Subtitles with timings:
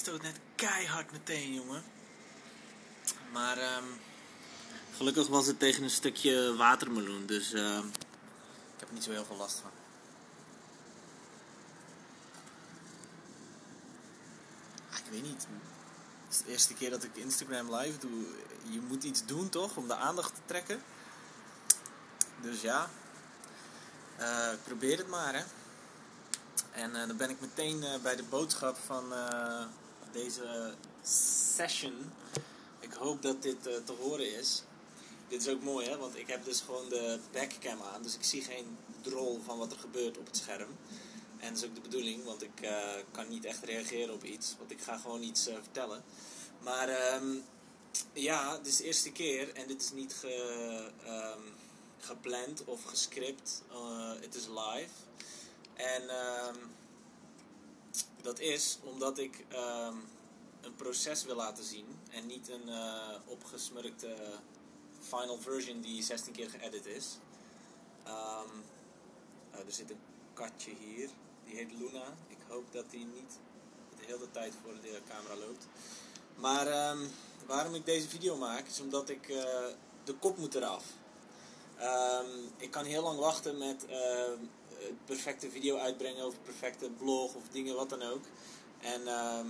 [0.00, 1.82] stoot net keihard meteen, jongen.
[3.32, 3.84] Maar ehm,
[4.96, 7.86] gelukkig was het tegen een stukje watermeloen, dus ehm,
[8.74, 9.70] ik heb niet zo heel veel last van.
[14.90, 15.46] Ah, ik weet niet.
[16.24, 18.26] Het is de eerste keer dat ik Instagram live doe.
[18.70, 20.82] Je moet iets doen toch, om de aandacht te trekken.
[22.42, 22.90] Dus ja,
[24.16, 25.44] eh, probeer het maar hè.
[26.70, 29.12] En eh, dan ben ik meteen eh, bij de boodschap van
[30.12, 30.74] deze
[31.54, 32.12] session.
[32.80, 34.62] Ik hoop dat dit eh, te horen is.
[35.28, 38.02] Dit is ook mooi hè, want ik heb dus gewoon de backcam aan.
[38.02, 40.76] Dus ik zie geen drol van wat er gebeurt op het scherm.
[41.38, 44.54] En dat is ook de bedoeling, want ik eh, kan niet echt reageren op iets.
[44.58, 46.02] Want ik ga gewoon iets eh, vertellen.
[46.58, 47.36] Maar ehm,
[48.12, 51.42] ja, dit is de eerste keer en dit is niet ge, ehm,
[51.98, 53.62] gepland of gescript.
[54.20, 54.92] Het is live.
[55.74, 56.56] En ehm,
[58.22, 59.96] dat is omdat ik ehm,
[60.60, 64.16] een proces wil laten zien en niet een eh, opgesmurkte
[65.00, 67.18] final version die 16 keer geëdit is.
[68.04, 68.48] Ehm,
[69.50, 70.00] eh, er zit een
[70.32, 71.08] katje hier,
[71.44, 72.04] die heet Luna.
[72.28, 73.38] Ik hoop dat die niet
[73.98, 75.66] de hele tijd voor de camera loopt.
[76.34, 76.98] Maar ehm,
[77.46, 79.66] waarom ik deze video maak is omdat ik eh,
[80.04, 80.84] de kop moet eraf.
[81.76, 83.86] Ehm, ik kan heel lang wachten met
[85.04, 88.24] perfecte video uitbrengen of perfecte blog of dingen wat dan ook.
[88.80, 89.46] En ehm,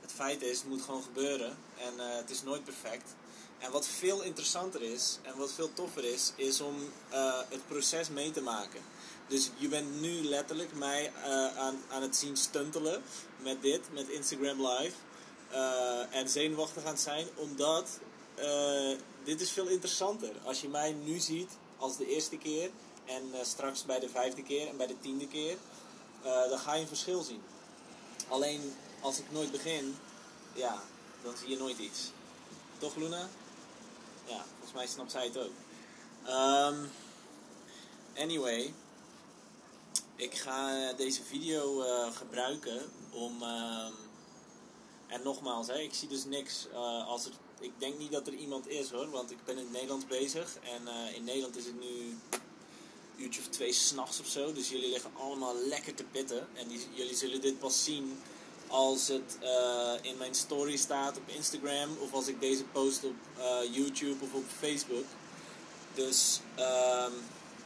[0.00, 1.56] het feit is, het moet gewoon gebeuren.
[1.78, 3.14] En eh, het is nooit perfect.
[3.58, 6.76] En wat veel interessanter is en wat veel toffer is, is om
[7.08, 8.80] eh, het proces mee te maken.
[9.28, 13.02] Dus je bent nu letterlijk mij eh, aan, aan het zien stuntelen
[13.42, 14.94] met dit, met Instagram Live.
[15.50, 17.98] eh, en zenuwachtig aan het zijn, omdat
[18.34, 20.30] eh, dit is veel interessanter.
[20.44, 22.70] Als je mij nu ziet als de eerste keer
[23.08, 25.56] en eh, straks bij de vijfde keer en bij de tiende keer,
[26.22, 27.42] eh, dan ga je een verschil zien.
[28.28, 29.96] Alleen als ik nooit begin,
[30.52, 30.82] ja,
[31.22, 32.10] dan zie je nooit iets.
[32.78, 33.28] Toch Luna?
[34.24, 35.52] Ja, volgens mij snapt zij het ook.
[36.24, 36.84] Ehm,
[38.16, 38.74] anyway,
[40.16, 43.42] ik ga deze video eh, gebruiken om.
[43.42, 43.92] ehm,
[45.08, 47.32] en nogmaals, hè, ik zie dus niks eh, als er.
[47.60, 50.56] Ik denk niet dat er iemand is hoor, want ik ben in het bezig.
[50.62, 52.18] En eh, in Nederland is het nu
[53.18, 54.52] uurtje of twee s'nachts of zo.
[54.52, 56.48] Dus jullie liggen allemaal lekker te pitten.
[56.54, 58.18] En die, jullie zullen dit pas zien
[58.66, 61.96] als het eh, in mijn story staat op Instagram.
[61.98, 65.04] Of als ik deze post op eh, YouTube of op Facebook.
[65.94, 67.12] Dus ehm,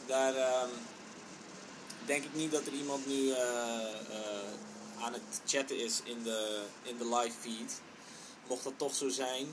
[0.07, 0.71] daar ehm,
[2.07, 3.39] denk ik niet dat er iemand nu eh,
[4.99, 7.81] aan het chatten is in de, in de live feed.
[8.49, 9.47] Mocht dat toch zo zijn,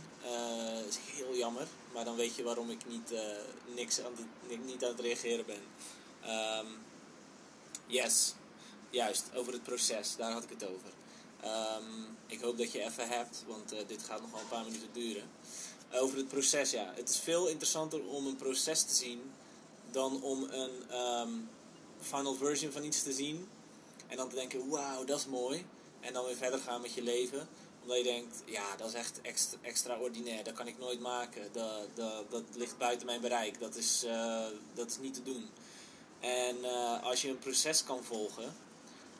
[0.88, 1.68] is heel jammer.
[1.94, 3.22] Maar dan weet je waarom ik niet, eh,
[3.75, 5.61] niks aan het, niet aan het reageren ben.
[6.22, 6.66] Ehm,
[7.88, 8.33] yes,
[8.89, 10.91] juist, over het proces, daar had ik het over.
[11.41, 11.83] Ehm,
[12.27, 14.89] ik hoop dat je even hebt, want eh, dit gaat nog wel een paar minuten
[14.94, 15.29] duren.
[15.94, 16.94] over het proces, ja.
[16.95, 19.31] Het is veel interessanter om een proces te zien
[19.91, 21.29] dan om een ehm,
[22.01, 23.47] final version van iets te zien.
[24.07, 25.66] En dan te denken, wauw, dat is mooi.
[26.00, 27.47] En dan weer verder gaan met je leven.
[27.89, 30.44] Omdat je denkt, ja, dat is echt extra, extraordinair.
[30.44, 31.41] Dat kan ik nooit maken.
[31.51, 31.95] Dat,
[32.29, 33.59] dat, ligt buiten mijn bereik.
[33.59, 35.50] Dat is, eh, dat is niet te doen.
[36.19, 38.55] En eh, als je een proces kan volgen,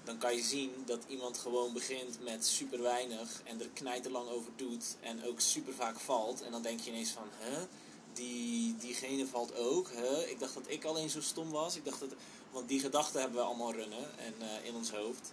[0.04, 4.52] dan kan je zien dat iemand gewoon begint met super weinig en er knijterlang over
[4.56, 6.42] doet en ook super vaak valt.
[6.42, 7.66] En dan denk je ineens van, hè,
[8.14, 9.90] die, diegene valt ook.
[10.28, 11.76] Ik dacht dat ik alleen zo stom was.
[11.76, 12.14] Ik dacht dat,
[12.52, 15.32] want die gedachten hebben we allemaal runnen en, eh, in ons hoofd.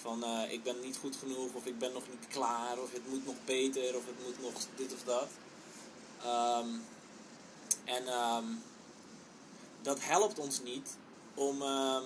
[0.00, 3.08] Van eh, ik ben niet goed genoeg of ik ben nog niet klaar of het
[3.08, 5.28] moet nog beter of het moet nog dit of dat.
[6.22, 6.68] Ehm,
[7.84, 8.44] en ehm,
[9.82, 10.96] dat helpt ons niet
[11.34, 12.04] om, ehm,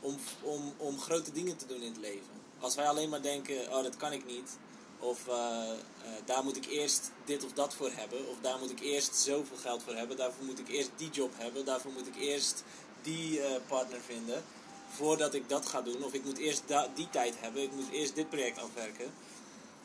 [0.00, 2.40] om, om, om grote dingen te doen in het leven.
[2.58, 4.58] Als wij alleen maar denken, oh dat kan ik niet.
[4.98, 5.76] Of eh, eh,
[6.24, 8.28] daar moet ik eerst dit of dat voor hebben.
[8.28, 10.16] Of daar moet ik eerst zoveel geld voor hebben.
[10.16, 11.64] Daarvoor moet ik eerst die job hebben.
[11.64, 12.64] Daarvoor moet ik eerst
[13.02, 14.44] die partner vinden.
[14.96, 16.04] Voordat ik dat ga doen.
[16.04, 16.62] Of ik moet eerst
[16.94, 17.62] die tijd hebben.
[17.62, 19.12] Ik moet eerst dit project afwerken.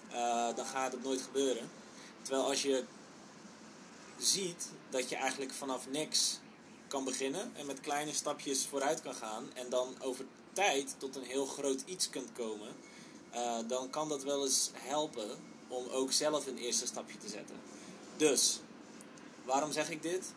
[0.10, 1.70] Eh, dan gaat het nooit gebeuren.
[2.22, 2.84] Terwijl als je
[4.18, 6.40] ziet dat je eigenlijk vanaf niks
[6.88, 7.52] kan beginnen.
[7.56, 9.50] En met kleine stapjes vooruit kan gaan.
[9.54, 12.76] En dan over tijd tot een heel groot iets kunt komen.
[13.32, 15.30] eh, dan kan dat wel eens helpen
[15.68, 17.56] om ook zelf een eerste stapje te zetten.
[18.18, 18.60] Dus,
[19.46, 20.34] waarom zeg ik dit?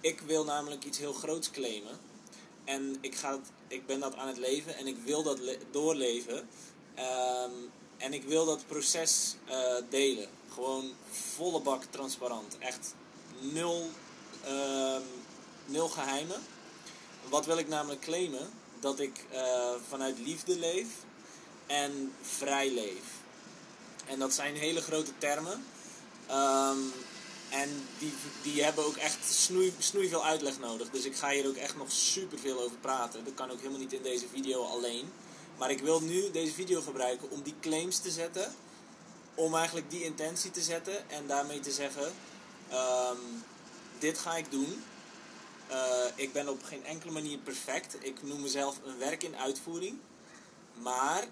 [0.00, 1.98] Ik wil namelijk iets heel groots claimen.
[2.64, 6.48] En ik, ga ik ben dat aan het leven en ik wil dat le- doorleven.
[6.94, 7.50] Ehm,
[7.96, 10.28] en ik wil dat proces eh, delen.
[10.52, 12.58] Gewoon volle bak transparant.
[12.58, 12.94] Echt
[13.40, 13.90] nul,
[14.44, 15.02] ehm,
[15.66, 16.40] nul geheimen.
[17.28, 18.50] Wat wil ik namelijk claimen?
[18.80, 20.86] Dat ik eh, vanuit liefde leef.
[21.66, 23.02] en vrij leef.
[24.06, 25.64] En dat zijn hele grote termen.
[26.26, 26.78] Ehm,
[27.50, 28.12] en die,
[28.42, 30.90] die hebben ook echt snoei, snoei veel uitleg nodig.
[30.90, 33.24] Dus ik ga hier ook echt nog super veel over praten.
[33.24, 35.12] Dat kan ook helemaal niet in deze video alleen.
[35.58, 38.54] Maar ik wil nu deze video gebruiken om die claims te zetten.
[39.34, 41.10] Om eigenlijk die intentie te zetten.
[41.10, 42.12] En daarmee te zeggen:
[42.68, 43.16] ehm,
[43.98, 44.84] Dit ga ik doen.
[45.70, 45.76] Uh,
[46.14, 47.96] ik ben op geen enkele manier perfect.
[48.00, 49.98] Ik noem mezelf een werk in uitvoering.
[50.74, 51.24] Maar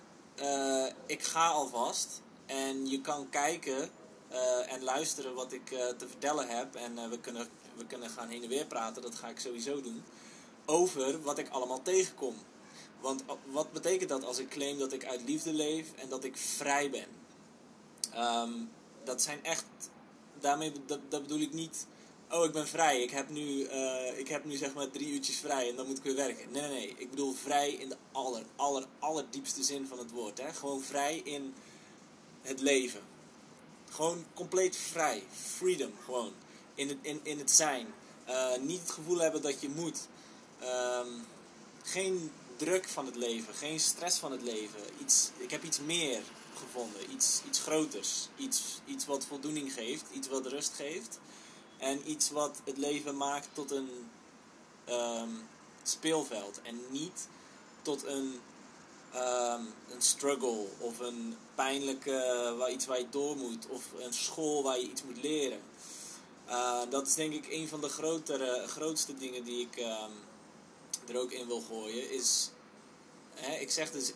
[0.42, 2.20] uh, ik ga alvast.
[2.46, 3.90] En je kan kijken
[4.32, 6.74] uh, en luisteren wat ik te vertellen heb.
[6.74, 9.02] En we, kunnen, we kunnen gaan heen en weer praten.
[9.02, 10.02] Dat ga ik sowieso doen.
[10.66, 12.34] Over wat ik allemaal tegenkom.
[13.00, 16.36] Want wat betekent dat als ik claim dat ik uit liefde leef en dat ik
[16.36, 17.06] vrij ben?
[18.24, 18.70] Um,
[19.04, 19.64] dat zijn echt.
[20.40, 21.86] Daarmee dat, dat bedoel ik niet
[22.30, 23.62] oh ik ben vrij, ik heb, nu,
[24.16, 26.50] ik heb nu zeg maar drie uurtjes vrij en dan moet ik weer werken.
[26.50, 26.94] Nee, nee, nee.
[26.96, 30.38] Ik bedoel vrij in de aller, aller, allerdiepste zin van het woord.
[30.38, 30.52] Hè?
[30.52, 31.54] Gewoon vrij in
[32.42, 33.00] het leven.
[33.98, 35.24] Gewoon compleet vrij.
[35.56, 36.32] Freedom, gewoon.
[36.74, 37.86] In het, in, in het zijn.
[38.28, 40.08] Uh, niet het gevoel hebben dat je moet.
[40.62, 41.26] Um,
[41.82, 43.54] geen druk van het leven.
[43.54, 44.80] Geen stress van het leven.
[45.00, 46.20] Iets, ik heb iets meer
[46.54, 47.10] gevonden.
[47.12, 48.28] Iets, iets groters.
[48.36, 50.04] Iets, iets wat voldoening geeft.
[50.12, 51.18] Iets wat rust geeft.
[51.78, 53.90] En iets wat het leven maakt tot een
[54.88, 55.48] um,
[55.82, 56.60] speelveld.
[56.62, 57.28] En niet
[57.82, 58.40] tot een,
[59.14, 63.68] um, een struggle of een pijnlijke waar, iets waar je door moet.
[63.68, 65.60] Of een school waar je iets moet leren.
[66.48, 70.12] Uh, dat is denk ik een van de grotere, grootste dingen die ik um,
[71.08, 72.10] er ook in wil gooien.
[72.10, 72.50] Is,
[73.34, 74.12] hè, ik zeg dus,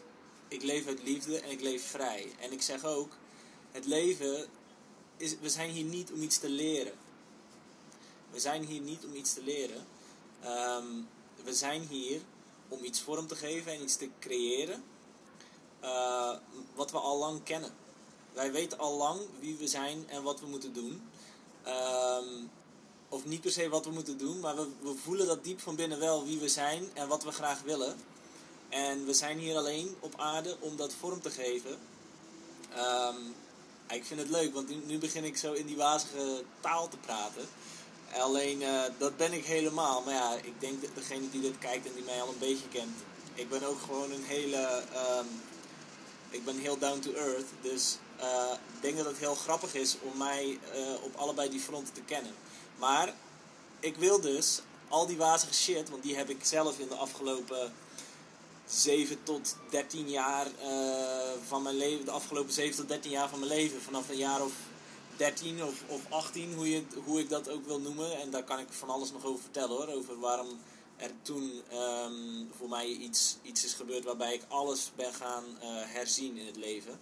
[0.49, 2.33] ik leef uit liefde en ik leef vrij.
[2.41, 3.13] En ik zeg ook,
[3.73, 4.47] het leven,
[5.17, 6.95] is, we zijn hier niet om iets te leren.
[8.31, 9.87] We zijn hier niet om iets te leren.
[10.45, 11.09] Um,
[11.45, 12.21] we zijn hier
[12.69, 14.83] om iets vorm te geven en iets te creëren
[15.83, 16.31] uh,
[16.75, 17.71] wat we al lang kennen.
[18.33, 21.11] Wij weten al lang wie we zijn en wat we moeten doen.
[21.67, 22.51] Um,
[23.09, 25.77] of niet per se wat we moeten doen, maar we, we voelen dat diep van
[25.77, 27.97] binnen wel wie we zijn en wat we graag willen.
[28.69, 31.79] En we zijn hier alleen op aarde om dat vorm te geven.
[32.79, 33.35] Um,
[33.89, 37.49] ik vind het leuk, want nu, begin ik zo in die wazige taal te praten.
[38.21, 40.03] Alleen uh, dat ben ik helemaal.
[40.03, 42.69] Maar ja, ik denk dat degene die dit kijkt en die mij al een beetje
[42.69, 42.99] kent.
[43.35, 44.83] Ik ben ook gewoon een hele.
[45.19, 45.27] Um,
[46.33, 47.47] ik ben heel down to earth.
[47.61, 51.61] Dus uh, ik denk dat het heel grappig is om mij uh, op allebei die
[51.61, 52.35] fronten te kennen.
[52.79, 53.15] Maar
[53.81, 57.73] ik wil dus al die wazige shit, want die heb ik zelf in de afgelopen
[58.67, 60.47] 7 tot 13 jaar
[61.47, 64.43] van mijn leven, de afgelopen 7 tot 13 jaar van mijn leven, vanaf een jaar
[64.43, 64.53] of
[65.17, 68.21] 13 of, of 18, hoe, je, hoe ik dat ook wil noemen.
[68.21, 69.89] En daar kan ik van alles nog over vertellen hoor.
[69.89, 70.61] Over waarom
[71.03, 75.61] er toen um, voor mij iets, iets is gebeurd waarbij ik alles ben gaan uh,
[75.67, 77.01] herzien in het leven.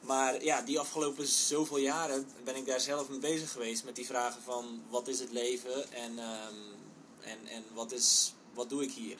[0.00, 4.06] Maar ja, die afgelopen zoveel jaren ben ik daar zelf mee bezig geweest met die
[4.06, 6.74] vragen van wat is het leven en, um,
[7.20, 9.18] en, en wat, is, wat doe ik hier?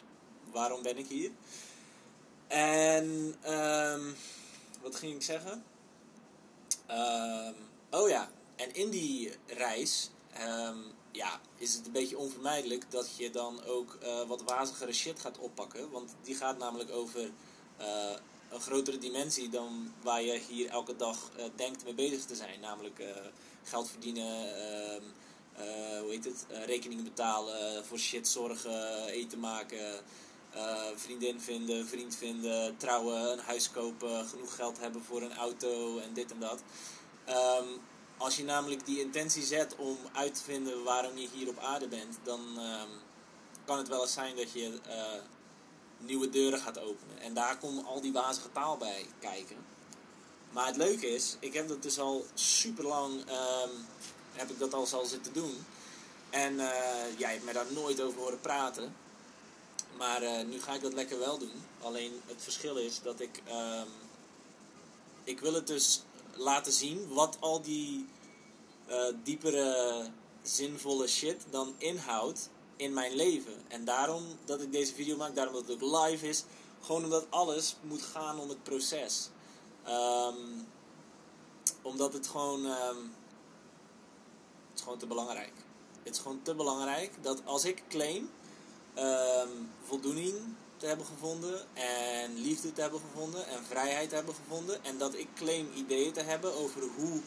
[0.53, 1.31] Waarom ben ik hier?
[2.47, 4.17] En um,
[4.83, 5.65] wat ging ik zeggen?
[7.91, 10.11] Oh ja, en in die reis
[11.15, 15.39] ja, is het een beetje onvermijdelijk dat je dan ook uh, wat wazigere shit gaat
[15.39, 15.91] oppakken.
[15.91, 17.31] Want die gaat namelijk over
[17.81, 18.13] uh,
[18.51, 22.61] een grotere dimensie dan waar je hier elke dag uh, denkt mee bezig te zijn.
[22.61, 23.03] Namelijk
[23.63, 25.03] geld verdienen, ehm,
[26.01, 30.03] hoe heet het, rekeningen betalen, voor shit zorgen, eten maken.
[30.95, 36.15] vriendin vinden, vriend vinden, trouwen, een huis kopen, genoeg geld hebben voor een auto en
[36.15, 36.63] dit en dat.
[37.29, 37.81] Um,
[38.25, 41.89] als je namelijk die intentie zet om uit te vinden waarom je hier op aarde
[41.89, 42.89] bent, dan um,
[43.65, 45.23] kan het wel eens zijn dat je uh,
[45.99, 47.19] nieuwe deuren gaat openen.
[47.21, 49.57] En daar komt al die wazige taal bij kijken.
[50.51, 53.87] Maar het leuke is, ik heb dat dus al super lang, um,
[54.33, 55.65] heb ik dat al zal zitten doen.
[56.31, 56.71] En uh,
[57.19, 58.97] jij hebt mij daar nooit over horen praten.
[59.97, 61.63] Maar uh, nu ga ik dat lekker wel doen.
[61.83, 63.89] Alleen het verschil is dat ik, um,
[65.25, 66.03] ik wil het dus
[66.37, 68.07] laten zien wat al die
[68.89, 70.07] uh, diepere,
[70.43, 73.63] zinvolle shit dan inhoudt in mijn leven.
[73.69, 76.45] En daarom dat ik deze video maak, daarom dat het ook live is,
[76.81, 79.29] gewoon omdat alles moet gaan om het proces.
[79.89, 80.67] Um,
[81.83, 83.15] omdat het gewoon, um,
[84.71, 85.53] het is gewoon te belangrijk.
[86.03, 88.31] Het is gewoon te belangrijk dat als ik claim
[88.99, 90.35] um, voldoening
[90.85, 95.15] te hebben gevonden en liefde te hebben gevonden en vrijheid te hebben gevonden en dat
[95.15, 97.21] ik claim ideeën te hebben over hoe,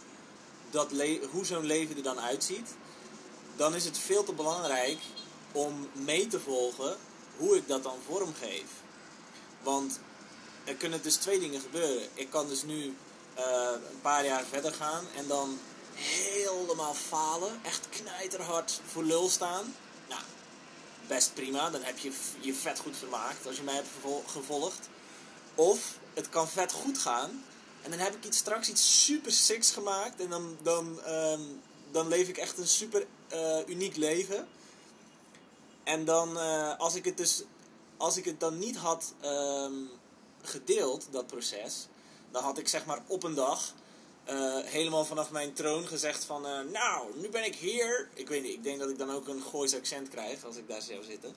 [0.70, 0.92] dat
[1.32, 2.76] hoe zo'n leven er dan uitziet,
[3.56, 4.98] dan is het veel te belangrijk
[5.52, 6.98] om mee te volgen
[7.38, 8.66] hoe ik dat dan vormgeef.
[9.64, 10.00] Want
[10.64, 12.08] er kunnen dus twee dingen gebeuren.
[12.14, 12.96] Ik kan dus nu
[13.34, 15.60] eh, een paar jaar verder gaan en dan
[15.94, 17.60] helemaal falen.
[17.64, 19.76] Echt knijterhard voor lul staan.
[20.10, 20.22] Nou,
[21.08, 21.70] best prima.
[21.70, 23.90] Dan heb je je vet goed vermaakt als je mij hebt
[24.26, 24.90] gevolgd.
[25.56, 27.44] Of het kan vet goed gaan.
[27.82, 30.20] En dan heb ik iets, straks iets super sicks gemaakt.
[30.22, 31.42] En dan, dan, ehm,
[31.92, 34.48] dan leef ik echt een super uh, uniek leven.
[35.84, 37.44] En dan, uh, als ik het dus,
[37.98, 39.90] als ik het dan niet had um,
[40.42, 41.88] gedeeld, dat proces,
[42.32, 43.74] dan had ik zeg maar op een dag
[44.30, 46.42] uh, helemaal vanaf mijn troon gezegd van,
[46.72, 48.10] nou, nu ben ik hier.
[48.14, 50.68] Ik weet niet, ik denk dat ik dan ook een Goois accent krijg als ik
[50.68, 51.36] daar zou zitten.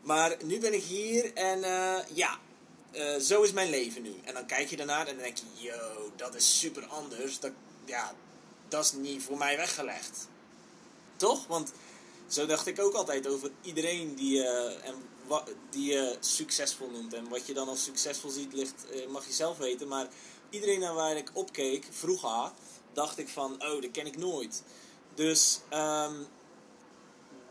[0.00, 1.60] Maar nu ben ik hier en
[2.12, 2.38] ja,
[3.20, 4.14] zo is mijn leven nu.
[4.24, 7.40] En dan kijk je daarnaar en dan denk je, yo, dat is super anders.
[7.40, 7.52] Dat,
[7.84, 8.14] ja,
[8.68, 10.28] dat is niet voor mij weggelegd.
[11.16, 11.46] Toch?
[11.46, 11.72] Want
[12.26, 14.44] zo dacht ik ook altijd over iedereen die,
[14.82, 14.94] en
[15.70, 17.14] die je succesvol noemt.
[17.14, 19.88] En wat je dan als succesvol ziet, ligt, mag je zelf weten.
[19.88, 20.08] Maar
[20.50, 22.50] iedereen naar waar ik opkeek, vroeger,
[22.92, 24.62] dacht ik van, oh, dat ken ik nooit.
[25.14, 26.26] Dus, um,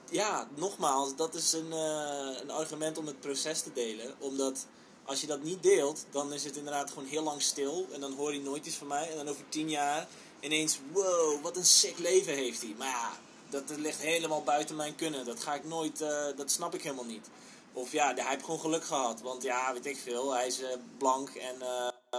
[0.09, 4.15] ja, nogmaals, dat is een, uh, een argument om het proces te delen.
[4.19, 4.65] Omdat
[5.05, 7.87] als je dat niet deelt, dan is het inderdaad gewoon heel lang stil.
[7.93, 9.09] En dan hoor je nooit iets van mij.
[9.09, 10.07] En dan over tien jaar
[10.39, 12.75] ineens, wow, wat een sick leven heeft hij.
[12.77, 13.11] Maar ja,
[13.49, 15.25] dat ligt helemaal buiten mijn kunnen.
[15.25, 17.29] Dat ga ik nooit, uh, dat snap ik helemaal niet.
[17.73, 19.21] Of ja, hij heeft gewoon geluk gehad.
[19.21, 21.55] Want ja, weet ik veel, hij is uh, blank en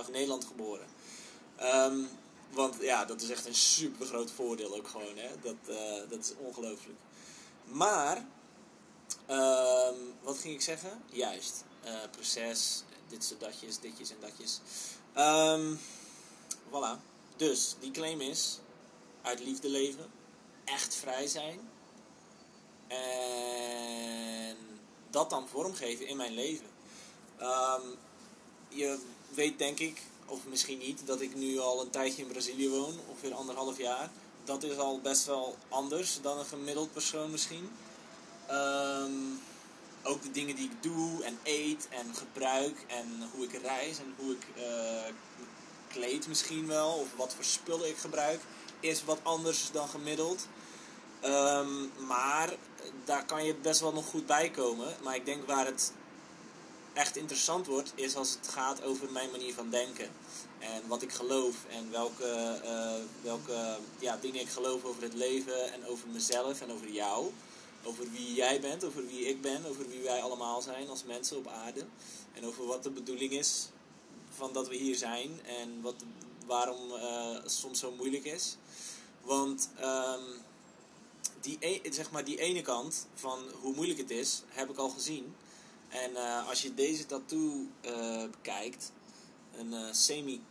[0.00, 0.86] uh, in Nederland geboren.
[1.62, 2.08] Um,
[2.50, 5.16] want ja, dat is echt een super groot voordeel ook gewoon.
[5.16, 5.28] Hè?
[5.42, 5.56] Dat,
[6.08, 6.98] dat is ongelooflijk.
[7.64, 8.16] Maar,
[9.30, 11.02] um, wat ging ik zeggen?
[11.10, 11.64] Juist,
[12.10, 14.60] proces, dit soort datjes, ditjes en datjes.
[15.16, 15.80] Um,
[16.70, 17.00] voilà.
[17.36, 18.58] Dus die claim is
[19.22, 20.10] uit liefde leven,
[20.64, 21.60] echt vrij zijn
[22.88, 24.56] en
[25.10, 26.66] dat dan vormgeven in mijn leven.
[28.68, 28.98] Je
[29.34, 32.94] weet denk ik, of misschien niet, dat ik nu al een tijdje in Brazilië woon,
[33.08, 34.10] ongeveer anderhalf jaar.
[34.44, 37.70] Dat is al best wel anders dan een gemiddeld persoon misschien.
[38.50, 39.40] Um,
[40.02, 44.14] ook de dingen die ik doe en eet en gebruik en hoe ik reis en
[44.16, 45.14] hoe ik uh,
[45.88, 48.40] kleed misschien wel, of wat voor spullen ik gebruik,
[48.80, 50.46] is wat anders dan gemiddeld.
[51.24, 52.54] Um, maar
[53.04, 54.96] daar kan je best wel nog goed bij komen.
[55.02, 55.92] Maar ik denk waar het
[56.98, 60.10] echt interessant wordt, is als het gaat over mijn manier van denken.
[60.58, 65.72] En wat ik geloof en welke, uh, welke ja, dingen ik geloof over het leven
[65.72, 67.30] en over mezelf en over jou.
[67.82, 71.36] Over wie jij bent, over wie ik ben, over wie wij allemaal zijn als mensen
[71.36, 71.86] op aarde.
[72.34, 73.68] En over wat de bedoeling is
[74.36, 75.94] van dat we hier zijn en wat,
[76.46, 78.56] waarom uh, soms zo moeilijk is.
[79.22, 80.24] Want um,
[81.40, 84.88] die, e zeg maar, die ene kant van hoe moeilijk het is, heb ik al
[84.88, 85.34] gezien.
[85.88, 88.92] En uh, als je deze tattoo uh, bekijkt,
[89.52, 90.42] een uh, semi,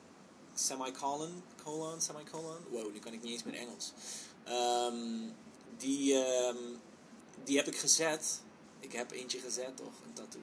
[0.53, 3.93] semicolon, colon, semicolon, wow, nu kan ik niet eens meer Engels.
[4.49, 5.35] Um,
[5.77, 6.79] die, um,
[7.43, 8.41] die heb ik gezet.
[8.79, 9.93] Ik heb eentje gezet, toch?
[10.05, 10.41] Een tattoo.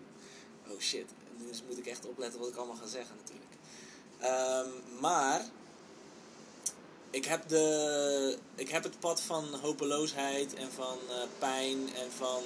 [0.68, 1.06] Oh shit,
[1.48, 3.52] dus moet ik echt opletten wat ik allemaal ga zeggen natuurlijk.
[4.22, 5.44] Um, maar
[7.10, 10.98] ik heb, de, ik heb het pad van hopeloosheid en van
[11.38, 12.42] pijn en van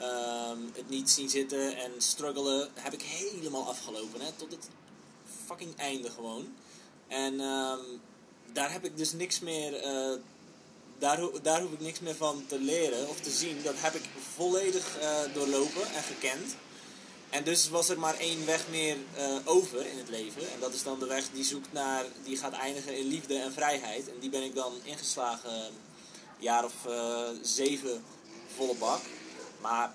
[0.00, 4.20] um, het niet zien zitten en struggelen heb ik helemaal afgelopen.
[4.20, 4.68] Hè, tot het
[5.46, 6.54] fucking einde gewoon.
[7.08, 8.00] En um,
[8.52, 9.84] daar heb ik dus niks meer.
[9.84, 10.18] Uh,
[10.98, 13.62] daar, daar hoef ik niks meer van te leren of te zien.
[13.62, 16.56] Dat heb ik volledig uh, doorlopen en gekend.
[17.30, 20.42] En dus was er maar één weg meer uh, over in het leven.
[20.52, 23.52] En dat is dan de weg die zoekt naar, die gaat eindigen in liefde en
[23.52, 24.08] vrijheid.
[24.08, 25.72] En die ben ik dan ingeslagen
[26.38, 26.74] jaar of
[27.42, 28.04] zeven
[28.56, 29.00] volle bak.
[29.66, 29.94] Maar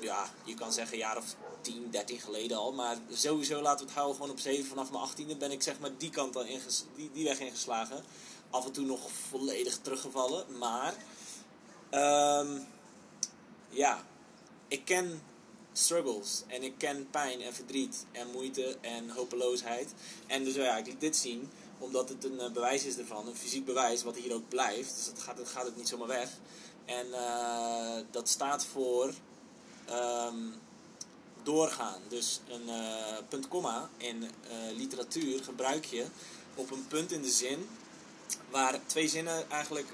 [0.00, 2.72] ja, je kan zeggen een jaar of 10, 13 geleden al.
[2.72, 4.66] Maar sowieso laten we het houden gewoon op 7.
[4.66, 8.04] Vanaf mijn 18e ben ik zeg maar die kant dan inges die, die weg ingeslagen.
[8.50, 10.58] Af en toe nog volledig teruggevallen.
[10.58, 10.94] Maar
[12.40, 12.66] um,
[13.68, 14.04] ja,
[14.68, 15.22] ik ken
[15.72, 16.42] struggles.
[16.46, 19.94] En ik ken pijn en verdriet en moeite en hopeloosheid.
[20.26, 23.36] En dus ja, ik liet dit zien omdat het een uh, bewijs is ervan, een
[23.36, 24.94] fysiek bewijs, wat hier ook blijft.
[24.96, 26.30] Dus dat gaat, dat gaat het niet zomaar weg.
[26.84, 29.12] En uh, dat staat voor
[29.90, 30.54] um,
[31.42, 32.00] doorgaan.
[32.08, 34.30] Dus een uh, punt komma in
[34.76, 36.06] literatuur gebruik je
[36.54, 37.68] op een punt in de zin
[38.50, 39.86] waar twee zinnen eigenlijk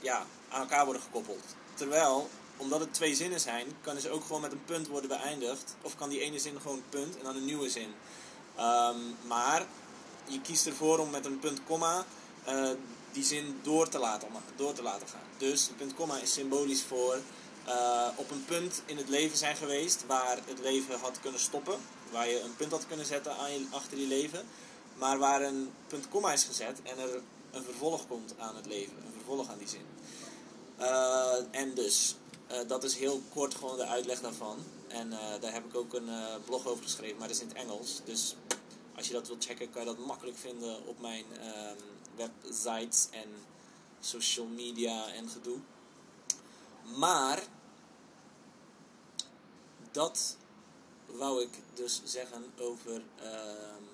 [0.00, 1.44] ja, aan elkaar worden gekoppeld.
[1.74, 5.76] Terwijl omdat het twee zinnen zijn, kan dus ook gewoon met een punt worden beëindigd.
[5.82, 7.94] Of kan die ene zin gewoon punt en dan een nieuwe zin.
[8.58, 9.66] Um, maar
[10.26, 12.04] je kiest ervoor om met een punt komma
[13.12, 15.20] die zin door te, laten, door te laten gaan.
[15.38, 17.18] Dus een punt komma is symbolisch voor
[17.68, 21.78] uh, op een punt in het leven zijn geweest waar het leven had kunnen stoppen.
[22.10, 24.46] waar je een punt had kunnen zetten aan je, achter je leven,
[24.94, 28.96] maar waar een punt komma is gezet en er een vervolg komt aan het leven,
[28.96, 29.86] een vervolg aan die zin.
[30.80, 32.16] Uh, en dus,
[32.50, 34.58] uh, dat is heel kort gewoon de uitleg daarvan.
[34.88, 36.10] En daar heb ik ook een
[36.44, 38.00] blog over geschreven, maar dat is in het Engels.
[38.04, 38.36] Dus
[38.96, 41.76] als je dat wilt checken, kan je dat makkelijk vinden op mijn ehm,
[42.20, 43.28] websites en
[44.00, 45.58] social media en gedoe.
[46.96, 47.42] Maar
[49.92, 50.36] dat
[51.06, 53.88] wou ik dus zeggen over um,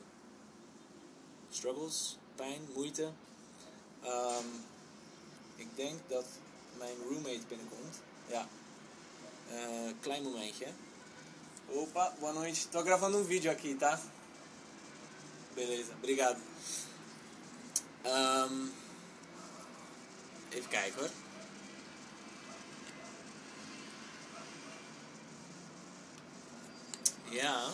[1.51, 3.11] struggles, pijn, moeite.
[4.05, 4.65] Um,
[5.57, 6.25] ik denk dat
[6.79, 7.97] mijn roommate binnenkomt.
[8.27, 8.49] Ja.
[9.53, 10.67] Uh, klein momentje.
[11.69, 12.69] Opa, boa noite.
[12.69, 14.01] Tô gravando um vídeo aqui, tá?
[15.55, 16.39] Beleza, obrigado.
[18.07, 18.73] Um,
[20.49, 21.11] even kijken hoor.
[27.31, 27.69] Ja,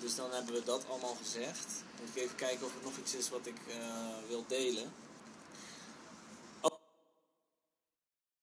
[0.00, 1.66] dus dan hebben we dat allemaal gezegd.
[2.00, 3.74] Moet ik even kijken of er nog iets is wat ik uh,
[4.28, 4.92] wil delen.